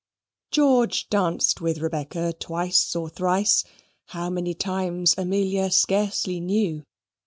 [0.49, 3.63] George danced with Rebecca twice or thrice
[4.07, 6.83] how many times Amelia scarcely knew.